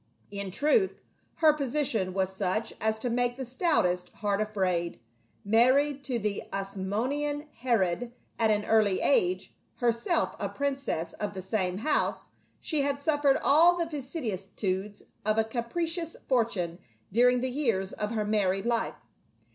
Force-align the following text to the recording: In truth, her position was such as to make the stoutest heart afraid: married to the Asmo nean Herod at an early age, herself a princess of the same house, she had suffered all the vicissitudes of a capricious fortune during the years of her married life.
In 0.31 0.49
truth, 0.49 0.99
her 1.35 1.53
position 1.53 2.15
was 2.15 2.35
such 2.35 2.73
as 2.81 2.97
to 2.97 3.07
make 3.07 3.35
the 3.37 3.45
stoutest 3.45 4.09
heart 4.13 4.41
afraid: 4.41 4.99
married 5.45 6.03
to 6.05 6.17
the 6.17 6.41
Asmo 6.51 7.07
nean 7.07 7.47
Herod 7.59 8.11
at 8.39 8.49
an 8.49 8.65
early 8.65 8.99
age, 9.01 9.53
herself 9.75 10.35
a 10.39 10.49
princess 10.49 11.13
of 11.13 11.35
the 11.35 11.41
same 11.43 11.77
house, 11.77 12.29
she 12.59 12.81
had 12.81 12.97
suffered 12.97 13.37
all 13.43 13.77
the 13.77 13.85
vicissitudes 13.85 15.03
of 15.23 15.37
a 15.37 15.43
capricious 15.43 16.15
fortune 16.27 16.79
during 17.11 17.41
the 17.41 17.51
years 17.51 17.93
of 17.93 18.09
her 18.09 18.25
married 18.25 18.65
life. 18.65 18.95